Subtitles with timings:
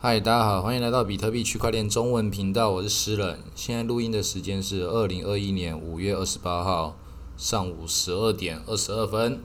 [0.00, 3.40] 嗨，大家好，欢迎来到比特币区块链中文频道，我是诗人。
[3.56, 6.96] 现在录音的时间是二零二一年五月二十八号
[7.36, 9.40] 上午十二点二十二分。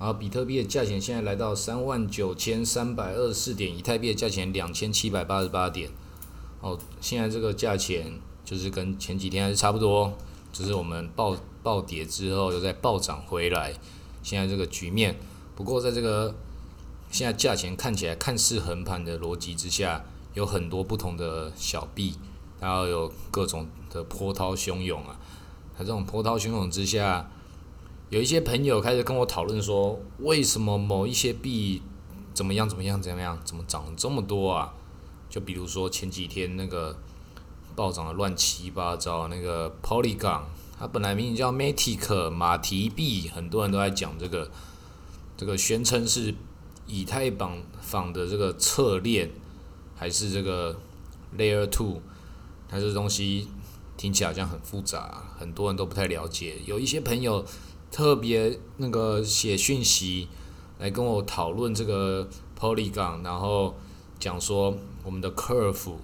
[0.00, 5.88] 然后比特币的价钱现在来到三万九千三百二十四点，以太币的价钱两千七百八十八点。
[6.60, 10.12] 哦，现在这个价钱就是跟前几天还是差不多，
[10.52, 13.72] 就是我们暴暴跌之后又在暴涨回来，
[14.24, 15.14] 现在这个局面。
[15.54, 16.34] 不过在这个
[17.14, 22.16] 现在价钱看起来看似横盘的逻辑之下，有很多不同的小币，
[22.58, 25.16] 然后有各种的波涛汹涌啊。
[25.78, 27.30] 在这种波涛汹涌之下，
[28.08, 31.82] 有一些朋友开始跟我讨论说，为什么某一些币
[32.34, 34.74] 怎么样怎么样怎么样，怎么涨这么多啊？
[35.30, 36.98] 就比如说前几天那个
[37.76, 40.40] 暴涨的乱七八糟那个 Polygon，
[40.76, 44.50] 它本来名字叫 Matic 马蹄币，很多人都在讲这个，
[45.36, 46.34] 这个宣称是。
[46.86, 49.30] 以太坊坊的这个侧链，
[49.96, 50.78] 还是这个
[51.38, 52.02] Layer Two，
[52.68, 53.48] 它这东西
[53.96, 56.56] 听起来好像很复杂，很多人都不太了解。
[56.66, 57.44] 有一些朋友
[57.90, 60.28] 特别那个写讯息
[60.78, 63.74] 来跟我讨论这个 Polygon，然后
[64.18, 65.94] 讲说我们的 Curve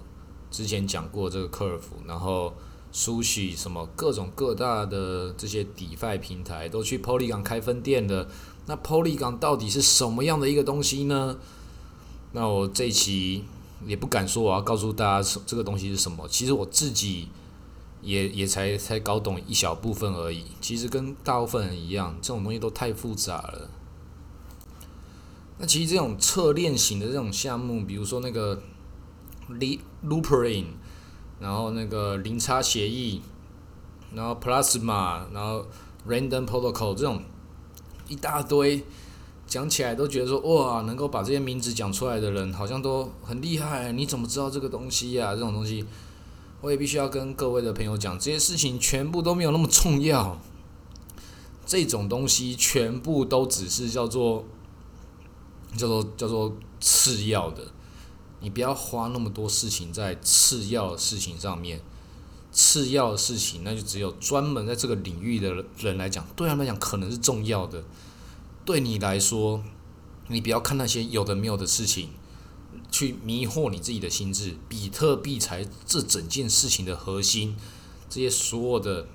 [0.49, 2.53] 之前讲过这个 Curve，然后
[2.91, 8.27] 苏许什么各种各大的这些 DeFi 平台都去 Polygon 开分店的。
[8.67, 11.35] 那 Poly 港到底是什么样的一个东西呢？
[12.33, 13.43] 那我这一期
[13.85, 17.27] 也不敢说我要告诉大家这个东西是什么，其实我自己
[18.01, 20.45] 也也才才搞懂一小部分而已。
[20.61, 23.69] 其实跟大部分人一样，这种东西都太复杂了。
[25.57, 28.61] 那其实这种侧链型的这种项目，比如说那个
[30.07, 30.65] Loopring，
[31.39, 33.21] 然后那个零差协议，
[34.13, 35.65] 然后 Plasma，然后
[36.07, 37.23] Random Protocol 这种。
[38.11, 38.83] 一大堆，
[39.47, 43.93] 讲起来都觉得说哇，能够把这些名字讲出来的人好像都很厉害。
[43.93, 45.33] 你怎么知道这个东西呀？
[45.33, 45.85] 这种东西，
[46.59, 50.37] 我也必须要跟各位的朋友讲，这些事情全部都没有那么重要。
[51.65, 54.43] 这种东西全部都只是叫做
[55.77, 57.63] 叫做叫做次要的，
[58.41, 61.79] 你不要花那么多事情在次要的事情上面。
[62.51, 67.83] 次要的事情，那就只有专门在这个领域的人来讲，对他们来讲可能是重要的。
[68.65, 69.63] 对你来说，
[70.27, 72.09] 你不要看那些有的没有的事情，
[72.91, 74.55] 去迷惑你自己的心智。
[74.67, 77.55] 比特币才这整件事情的核心，
[78.09, 79.07] 这些所有的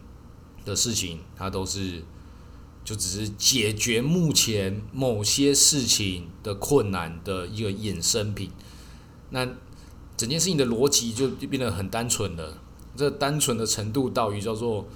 [0.64, 2.02] 的事情，它都是
[2.84, 8.50] 就只是解决目前某些事情的困难的一个衍生品。
[9.30, 9.46] 那
[10.16, 12.62] 整件事情的逻辑就就变得很单纯了。
[12.96, 14.86] 这单纯的程度到于叫做，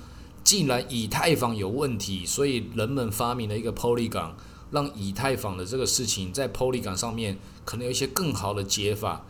[0.43, 4.31] 既然以太坊有问题，所以人们发明了一个 Polygon，
[4.71, 9.25] 让以太坊的这个事情在 Polygon 上面可能有一些更好的解法。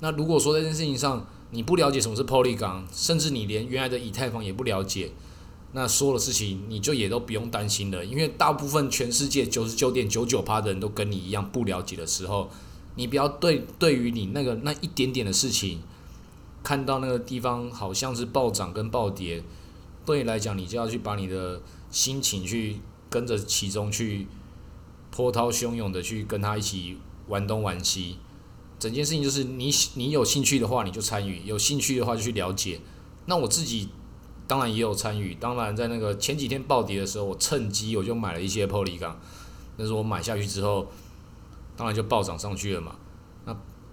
[0.00, 5.12] 那如果说这件事情上你不了解什么是 Polygon，甚至你连原来的以太坊也不了解，
[5.72, 12.50] 那所有的事情你就也都不用担心了，因为大部分全世界九十九点九九趴的人都跟你一样不了解的时候，
[12.96, 15.80] 你不要对对于你那个那一点点的事情。
[16.62, 19.42] 看到那个地方好像是暴涨跟暴跌，
[20.04, 21.60] 对你来讲，你就要去把你的
[21.90, 24.26] 心情去跟着其中去
[25.10, 28.18] 波涛汹涌的去跟他一起玩东玩西。
[28.78, 32.80] 整件事情就是你你有兴趣的话你就参与，有兴趣的话就去了解。
[33.26, 33.88] 那我自己
[34.46, 39.20] 当然也有参与，当然在那个前几天暴跌的时候，我趁机我就买了一些 PO 锂钢
[39.76, 40.90] 但是我买下去之后，
[41.76, 42.96] 当然就暴涨上去了嘛。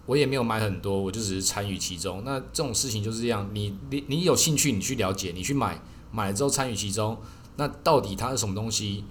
[0.07, 2.23] 我也没有买很多，我就只是参与其中。
[2.25, 5.79] 那这种事情就是这样，你你你有兴趣，你去了解，你去买，
[6.11, 7.15] 买了之后参与其中。
[7.57, 9.03] 那到底它是什么东西？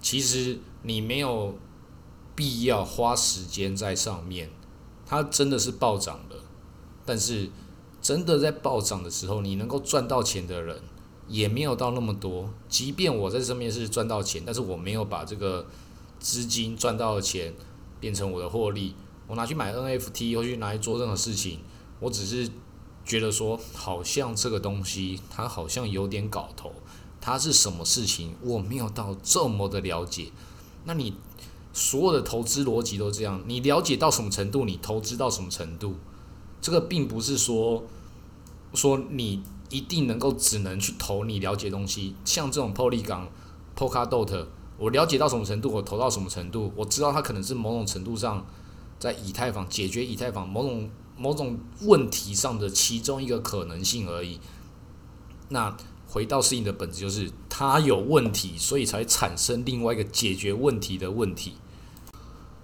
[0.00, 1.56] 其实你没有
[2.34, 4.50] 必要花时间在上面。
[5.06, 6.36] 它真的是暴涨的，
[7.04, 7.50] 但是
[8.00, 10.80] 真的在暴涨的时候，你能够赚到钱的人
[11.26, 12.48] 也没有到那么多。
[12.68, 15.66] 即便我在上面是赚到钱，但是我没有把这个
[16.20, 17.52] 资金赚到的钱
[17.98, 18.94] 变成我的获利。
[19.30, 21.60] 我拿去买 NFT，或去拿来做任何事情，
[22.00, 22.50] 我只是
[23.04, 26.72] 觉得说，好像这个东西它好像有点搞头，
[27.20, 30.32] 它是什么事情，我没有到这么的了解。
[30.84, 31.14] 那你
[31.72, 35.94] 所有的投资逻辑都这样，你了解到什么程度，你投资到什么程度，
[36.60, 37.84] 这个并不是说
[38.74, 43.28] 说你一定能够只能去投你了解东西，像这种 Polygon、
[43.76, 48.44] Polkadot，我了解到什么程度，我投到什么程度，我知道它可能是某种程度上。
[49.00, 54.38] 在以太坊解决以太坊某种某种问题上的其中一个可能性而已。
[55.48, 55.76] 那
[56.06, 61.54] 回到事情的本质，就是它有问题，所以才产生另外一个解决问题的问题。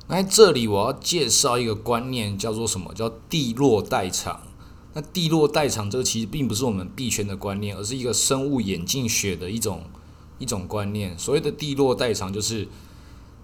[0.08, 2.92] 那这里我要介绍一个观念，叫做什么？
[2.94, 4.40] 叫地落代偿。
[4.94, 9.82] 那地落代偿这个其实并不是我们币圈的观念，而是一个生物演进学的一种
[10.38, 11.18] 一种观念。
[11.18, 12.68] 所谓的地落代偿，就是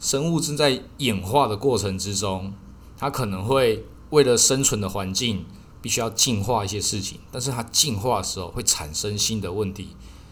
[0.00, 2.54] 生物正在演化的过程之中，
[3.02, 5.44] 它可能会为了生存的环境，
[5.80, 9.88] 必须要进化一些事情，但是它进化的时候会产生新的问题，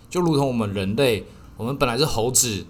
[0.09, 1.27] 就如同我们人类，
[1.57, 2.67] 我们本来是猴子。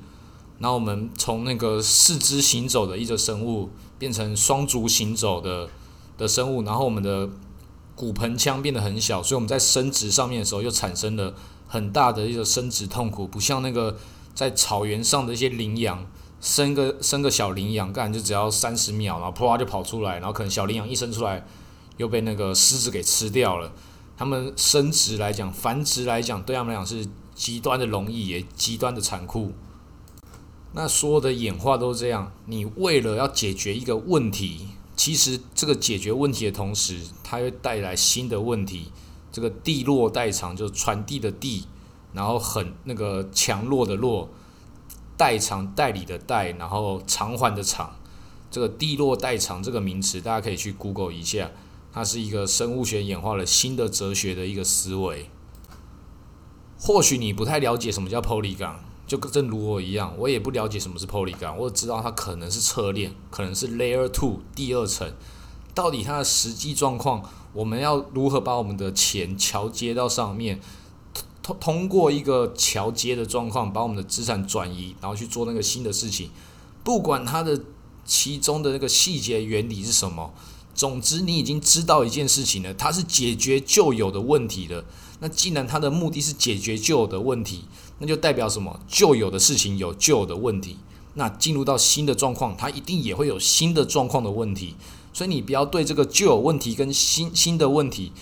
[0.63, 3.69] 那我们从那个四肢行走的一个生物，
[3.99, 5.69] 变成双足行走的
[6.17, 7.29] 的生物，然后我们的
[7.95, 11.35] 骨盆腔变得很小，所以我们在生殖上面的时候，又产生了
[11.69, 13.99] 很大的一个生殖痛苦，不像那个
[14.35, 16.07] 在草原上的一些羚羊，
[16.41, 21.47] 生个生个小羚羊，干就只要三十秒，然后啪就跑出来，然后可能小羚羊一生出来，
[21.99, 23.73] 又被那个狮子给吃掉了。
[24.17, 29.53] 他们生殖来讲，繁殖来讲，对他们来讲是极端的容易，也极端的残酷。
[30.73, 38.93] 那所有的演化都是这样，你为了要解决一个问题，其实这个解决问题的同时，它会带来新的问题。
[39.33, 41.65] 这个地落代偿就是传递的地，
[42.13, 44.29] 然后很那个强弱的弱，
[45.21, 47.95] 代偿代理的代，然后偿还的偿。
[48.51, 51.51] 这个地落代偿这个名词，大家可以去 Google 一下，
[51.93, 55.29] 它是一个生物学演化了新的哲学的一个思维。
[56.79, 58.77] 或许你不太了解什么叫 Polygon。
[59.07, 65.13] 就正如我一样，我也不了解什么是 Polygon，我知道它可能是侧链，可能是 Layer Two 第二层。
[65.75, 70.61] 到底它的实际状况，我们要如何把我们的钱桥接到上面？
[71.43, 76.31] 通通过一个桥接的状况，把我们的资产转移，然后去做那个新的事情。
[76.83, 77.61] 不管它的
[78.05, 80.33] 其中的那个细节原理是什么，
[80.75, 84.85] 总之你已经知道一件事情了，它是解决旧有的问题的。
[85.21, 87.65] 那既然它的目的是解决旧有的问题，
[87.99, 88.81] 那就代表什么？
[88.89, 90.79] 旧有的事情有旧的问题，
[91.15, 94.75] 那进入到新的状况，它一定也会有新的状况的问题。
[95.13, 98.13] 所以你不要对这个旧有问题跟新新的问题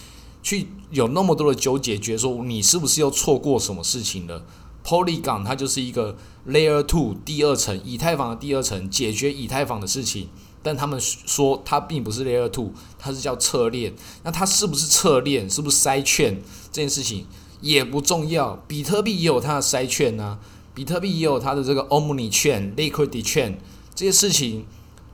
[0.42, 4.44] 去有那么多的纠结，觉得说你是不是又错过什么事情了
[4.84, 10.28] ？Polygon 它就是一个 Layer Two 第二层以太坊的第二层，解决以太坊的事情。
[10.62, 13.94] 但他们说它并不是 Layer Two，它是叫侧链。
[14.24, 15.48] 那它是不是侧链？
[15.48, 16.42] 是不是塞券
[16.72, 17.26] 这件事情？
[17.60, 20.38] 也不重要，比特币也有它的筛券呢，
[20.74, 23.58] 比特币也有它的这个 Omni 券、Liquidity 券，
[23.94, 24.64] 这些事情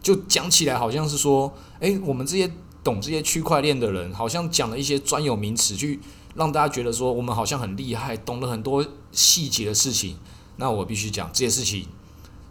[0.03, 2.51] 就讲起来好像是说，诶，我们这些
[2.85, 5.99] 懂这些区块链的人，好像讲了一些专有名词，去
[6.35, 10.19] 让大家觉得说我们好像很厉害，懂了很多细节的事情。
[10.57, 11.89] 那我必须讲这些事情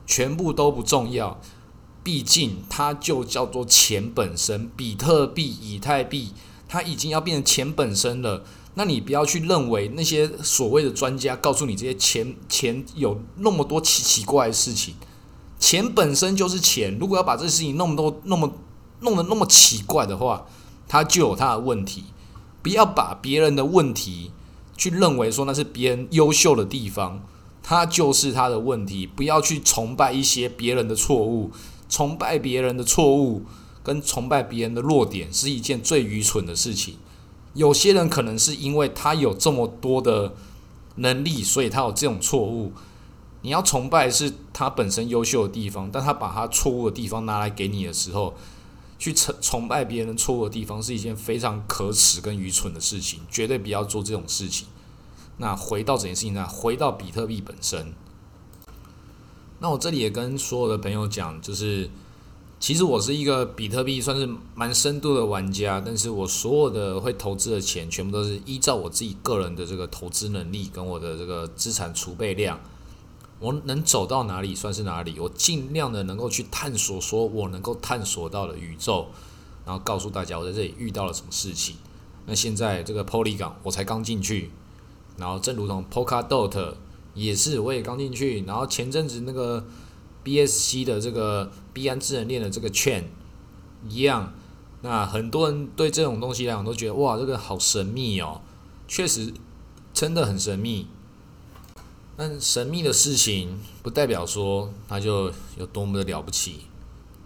[0.05, 1.39] 全部都不重要，
[2.03, 6.31] 毕竟它就叫做钱本身，比特币、以太币，
[6.67, 8.43] 它已经要变成钱本身了。
[8.75, 14.95] 那你不要去认为那些所谓的专家告诉你这些钱钱有那么多奇奇怪的事情，
[15.59, 16.97] 钱本身就是钱。
[16.99, 18.51] 如果要把这事情弄多那么
[19.03, 20.45] 弄得那么奇怪的话，
[20.87, 22.05] 他就有他的问题。
[22.61, 24.31] 不要把别人的问题
[24.77, 27.21] 去认为说那是别人优秀的地方，
[27.61, 29.05] 他就是他的问题。
[29.05, 31.51] 不要去崇拜一些别人的错误，
[31.89, 33.43] 崇拜别人的错误
[33.83, 36.95] 跟崇拜别人的弱点是一件最愚蠢的事情。
[37.53, 40.33] 有些人可能是因为他有这么多的
[40.95, 42.71] 能力，所以他有这种错误。
[43.41, 48.33] 你要崇拜是他本身优秀的地方，但他把他错误的地方拿来给你的时候，
[49.03, 54.65] 去崇崇拜别人错误的地方是一件非常可耻跟愚蠢的事情，绝对不要做这种事情。
[55.39, 56.47] 那回到这件事情呢？
[56.47, 57.93] 回到比特币本身，
[59.59, 61.89] 那我这里也跟所有的朋友讲，就是。
[62.59, 72.57] 其实我是一个比特币算是蛮深度的玩家，但是我所有的会投资的钱，全部都是依照我自己个人的这个投资能力跟我的这个资产储备量，
[73.43, 79.07] 我能走到哪里算是哪里，我尽量的能够去探索，说我能够探索到的宇宙，
[79.65, 81.75] 然后告诉大家我在这里遇到了什么事情。
[82.25, 84.49] 那现在这个 Polygon 我才刚进去，
[85.17, 86.75] 然后正如同 Polkadot
[87.13, 89.65] 也是我也刚进去，然后前阵子那个。
[90.25, 93.09] BSC 的这个币安智能链的这个券
[93.89, 94.33] 一样，
[94.81, 98.39] 那很多人对这种东西来讲都觉得哇，这个好神秘哦，
[98.87, 99.33] 确实
[99.93, 100.87] 真的很神秘。
[102.15, 106.61] 但神秘的事情不代表说它就有多么的了不起。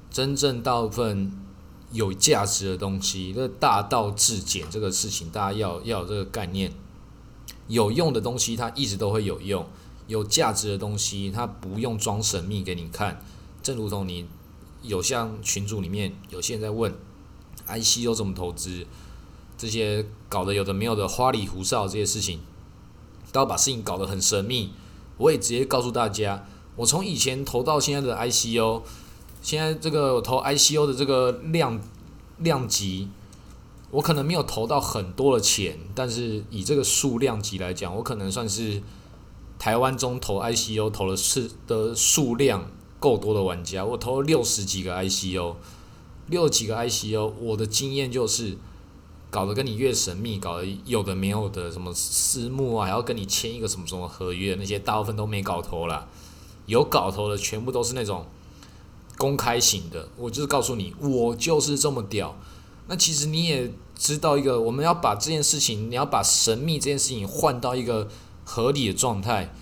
[0.09, 1.31] 真正大部分
[1.91, 6.71] 有价值的东西，这大道至简这个事情，大家要要有这个概念。
[7.67, 9.65] 有用的东西，它一直都会有用。
[10.07, 13.21] 有价值的东西，它不用装神秘给你看。
[13.61, 14.25] 正如同你
[14.81, 16.95] 有像群组里面有些人在问
[17.67, 18.87] ，IC 有怎么投资，
[19.57, 22.39] 这些搞得有的没有的花里胡哨这些事情，
[23.37, 24.71] 要把事情搞得很神秘。
[25.17, 28.81] 我也直接告诉大家，我从以前投到现在的 ICO，
[29.41, 31.79] 现在这个我投 ICO 的这个量
[32.37, 33.09] 量级，
[33.89, 38.83] 我可能没有投到很多的钱，但是以这个数量级来讲，我可能算是
[39.57, 43.83] 台湾中投 ICO 投的是的数量够多的玩家。
[43.83, 45.55] 我投了六十几个 ICO，
[46.27, 48.57] 六十几个 ICO，我的经验就是。
[49.29, 56.07] 搞得跟你越神秘，搞得有的没有的，什么私募啊，还要跟你签一个什么什么合约，那些大部分都没搞头了。
[56.65, 58.25] 有搞头的全部都是那种
[59.17, 60.09] 公开型的。
[60.17, 62.35] 我就是告诉你，我就是这么屌。
[62.87, 68.07] 那其实你也知道一个，我们要把这件事情，你要把神秘这件事情换到一个
[68.45, 69.53] 合理的状态。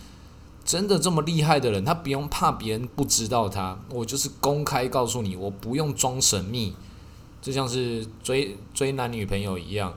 [0.64, 6.74] 真的这么厉害的人，他不用怕别人不知道他，我就是公开告诉你，我不用装神秘。
[7.46, 9.96] 就像是追追男女朋友一样，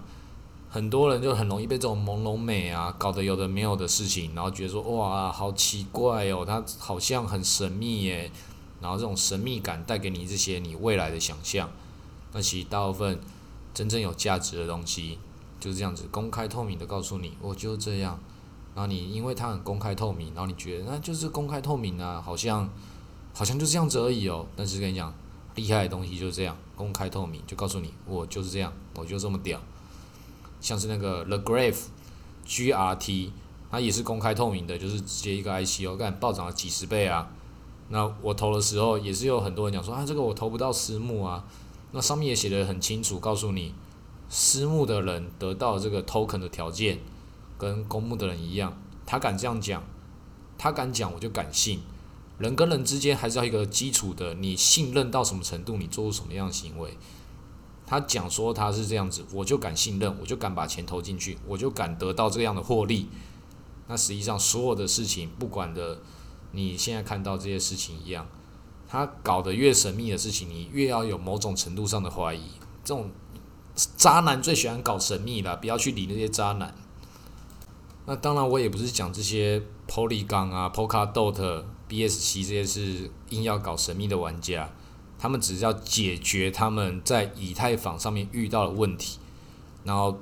[0.69, 8.31] 很多人就很容易被这种朦胧美啊搞得有的没有的事情，然后觉得说哇好奇怪哦，他好像很神秘耶，
[8.83, 11.71] 然后这种神秘感带给你这些你未来的想象，
[12.35, 13.19] 那其实大部分
[13.73, 15.19] 真正有价值的东西
[15.59, 18.21] 就是这样子公开透明的告诉你，我就这样，
[18.75, 22.69] 然后你因为它很公开透明，然后你觉得那就是公开透明啊，好像
[23.33, 25.11] 好像就这样子而已哦，但是跟你讲。
[25.55, 29.61] 厉害的东西就是这样，公开透明，就告诉你，我就是这样，我就这么屌。
[30.61, 33.32] 像是那个 The Graph，G R T，
[33.68, 37.28] 它也是公开透明的，就是直接一个 I C O，干暴涨了几十倍啊。
[37.88, 41.44] 那我投的时候也是有很多人讲说啊，这个我投不到私募啊。
[41.90, 43.75] 那上面也写的很清楚，告诉你，
[44.28, 47.00] 私募的人得到这个 token 的条件
[47.58, 48.73] 跟公募的人一样，
[49.04, 49.82] 他敢这样讲，
[50.56, 51.80] 他敢讲，我就敢信。
[52.38, 56.97] 人跟人之间还是要一个基础的，你信任到什么程度，你做出什么样的行为。
[57.85, 63.09] 他讲说他是这样子，我就敢信任，我就敢把钱投进去，我就敢得到这样的获利。
[63.88, 66.00] 那实际上所有的事情，不管的
[66.52, 68.28] 你现在看到这些事情一样，
[68.87, 72.42] 他搞得越神秘的事情，你越要有某种程度上的怀疑。
[72.85, 73.11] 这种
[73.97, 76.75] 渣男最喜欢搞神秘了，不要去理那些渣男。
[78.07, 81.64] 那当然，我也不是讲这些 Polygon 啊、Polkadot。
[81.88, 84.71] B.S.C 这些是硬要搞神秘的玩家，
[85.18, 89.18] 他们只是要解决他们在以太坊上面遇到的问题，
[89.85, 90.21] 然后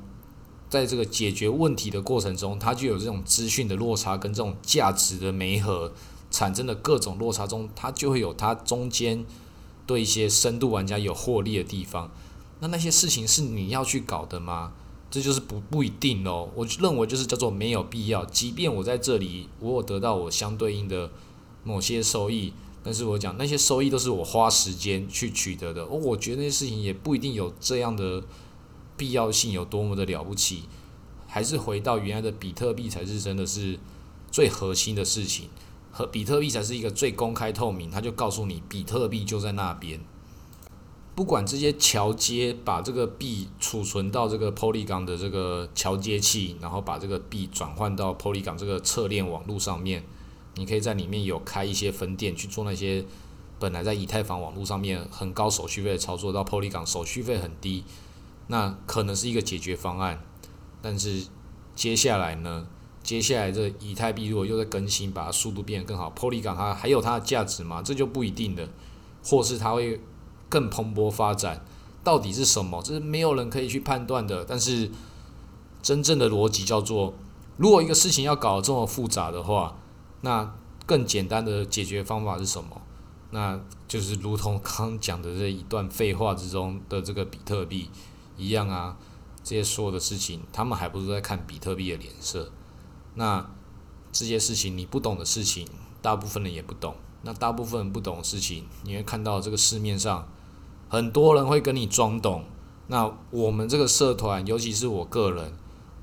[0.70, 5.92] 在这个解决问题的过程中，它就有这种资讯的落差跟这种价值的媒合
[6.30, 9.24] 产生的各种落差中，它就会有它中间
[9.86, 12.10] 对一些深度玩家有获利的地方。
[12.60, 14.72] 那那些事情是你要去搞的吗？
[15.10, 16.48] 这就是不不一定哦。
[16.54, 21.10] 我认为就是叫做没有必要，即便我在这里，我有得到我相对应的。
[21.66, 22.52] 某些收益，
[22.84, 25.82] 但是我讲那些收益都是我花时间去取得的。
[25.82, 28.22] 哦，我觉得那些事情也不一定有这样的
[28.96, 30.62] 必要性，有多么的了不起。
[31.26, 33.80] 还是回到原来的比特币才是真的是
[34.30, 35.48] 最核心的事情，
[35.90, 40.00] 和比特币才是一个最公开透明，他就告诉你比特币就在那边。
[41.16, 50.04] 不管这些桥接把这个币储存到这个 Polygon 的这个桥接器，然后把这个币转换到 Polygon 这个侧链网络上面。
[50.56, 53.04] 你可以在里面有开一些分店去做那些
[53.58, 57.84] 本来在以太坊网络上面很高手续费的操作，到 Polygon 手续费很低，
[58.48, 60.22] 那可能是一个解决方案。
[60.82, 61.26] 但是
[61.74, 62.66] 接下来呢？
[63.02, 67.80] 接下来这以太币如果又在更新，把它速度变得更好，Polygon 它还有它的价值吗？
[67.80, 68.68] 这就不一定的，
[69.24, 70.00] 或是它会
[70.48, 71.64] 更蓬勃发展，
[72.02, 72.82] 到底是什么？
[72.82, 74.44] 这是没有人可以去判断的。
[74.44, 74.90] 但是
[75.80, 77.14] 真正的逻辑叫做，
[77.56, 79.76] 如果一个事情要搞得这么复杂的话，
[80.20, 80.54] 那
[80.86, 82.82] 更简单的解决方法是什么？
[83.30, 87.90] 那就是如同刚讲的这一段废话之中的这个比特币
[88.36, 88.96] 一样啊，
[89.42, 92.50] 这些所有的事情，他们还不是在看比特币的脸色。
[93.14, 93.50] 那
[94.12, 95.66] 这些事情你不懂的事情，
[96.00, 96.94] 大部分人也不懂。
[97.22, 100.28] 那大部分人不懂的事情，你会看到这个市面上
[100.88, 102.44] 很多人会跟你装懂。
[102.86, 105.52] 那我们这个社团，尤其是我个人，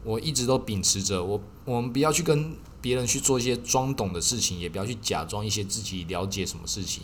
[0.04, 2.56] 我一直都秉持着我，我们不要去跟。
[2.84, 7.04] 别人去做一些装懂的事情，也不要去假装一些自己了解什么事情。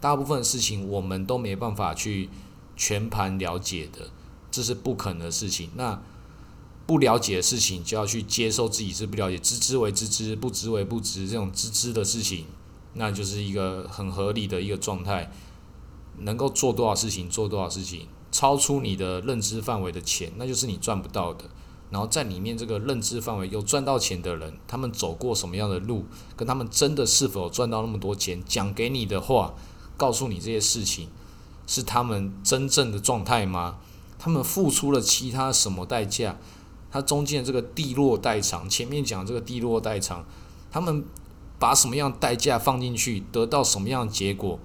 [0.00, 2.28] 大部分事情我们都没办法去
[2.76, 4.10] 全盘了解的，
[4.50, 5.70] 这是不可能的事情。
[5.74, 6.00] 那
[6.86, 12.46] 不了解的事情，就要去接受自己是不了解，知之为知之，不知为不知，这种知知的事情，
[12.94, 15.32] 那就是一个很合理的一个状态。
[16.20, 21.44] 能够做多少事情，做多少事情，超出你的认知范围的钱，那就是你赚不到的。
[21.90, 26.04] 然后在里面这个认知范围有赚到钱的人，他们走过什么样的路，
[26.36, 29.54] 跟他们真的是否赚到那么多钱，讲给你的话，
[29.96, 31.08] 告诉你这些事情，
[31.66, 33.78] 是他们真正的状态吗？
[34.18, 36.36] 他们付出了其他什么代价？
[36.90, 40.24] 他中间的这个地落代偿，前面讲这个地落代偿，
[40.70, 41.04] 他们
[41.58, 44.58] 把什么样代价放进去，得到什么样结果？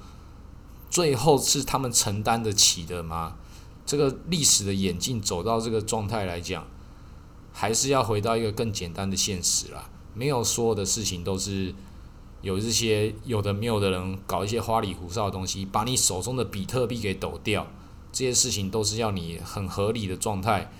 [0.90, 3.36] 最后是他们承担得起的吗？
[3.86, 6.66] 这个历史的演进走到这个状态来讲，
[7.54, 9.90] 还是要回到一个更简单的现实啦。
[10.14, 11.74] 没有所有的事情都是
[12.42, 17.66] 有这些有的没有的人搞一些花里胡哨的东西，把你手中的比特币给抖掉。
[18.12, 20.72] 这些事情都是要你很合理的状态，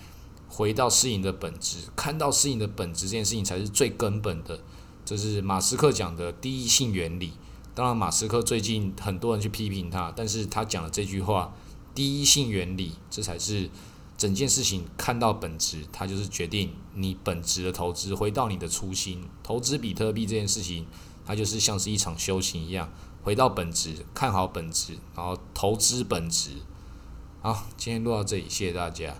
[0.48, 4.60] 回到适应的本质，看到适应的本质，这件事情才是最根本的。
[5.04, 7.32] 这是马斯克讲的第一性原理。
[7.74, 11.52] 当然，马斯克最近很多人去批评他，但是他讲的这句话
[11.92, 13.68] “第一性原理”，这才是
[14.24, 19.22] 整件事情看到本质，它就是决定你本质的投资，回到你的初心。
[19.42, 20.86] 投资比特币这件事情，
[21.26, 22.90] 它就是像是一场修行一样，
[23.22, 26.52] 回到本质，看好本质，然后投资本质。
[27.42, 29.14] 好，今天录到这里，谢谢大家。